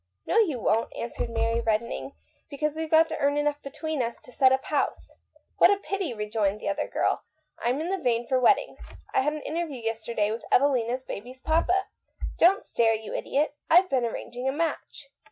"No, 0.25 0.39
you 0.39 0.59
won't," 0.59 0.91
answered 0.95 1.29
Mary, 1.29 1.61
redden 1.61 1.91
ing, 1.91 2.13
"because 2.49 2.75
weVe 2.75 2.89
got 2.89 3.07
to 3.09 3.17
earn 3.19 3.37
enough 3.37 3.61
between 3.61 4.01
us 4.01 4.19
to 4.21 4.31
set 4.31 4.51
up 4.51 4.65
house."" 4.65 5.11
Pooh," 5.59 6.15
rejoined 6.15 6.59
the 6.59 6.67
other 6.69 6.87
girl." 6.87 7.21
I'm 7.63 7.79
in 7.79 7.89
the 7.89 7.99
vein 8.01 8.25
for 8.27 8.39
weddings. 8.39 8.79
I 9.13 9.21
had 9.21 9.33
an 9.33 9.43
interview 9.43 9.77
yesterday 9.79 10.31
with 10.31 10.43
Evelina's 10.51 11.03
baby's 11.03 11.39
papa. 11.41 11.85
Don't 12.39 12.63
stare, 12.63 12.95
you 12.95 13.13
idiot. 13.13 13.53
I've 13.69 13.89
been 13.91 14.05
arranging 14.07 14.47
a 14.47 14.51
match." 14.51 15.11